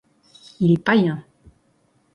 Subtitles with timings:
[0.59, 1.23] Il est païen.